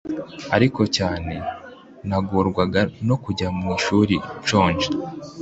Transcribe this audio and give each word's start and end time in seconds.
ariko 0.55 0.81
cyane 0.97 1.35
nagorwaga 2.07 2.81
no 3.07 3.15
kujya 3.23 3.47
mu 3.57 3.65
ishuri 3.77 4.15
nshonje 4.41 4.87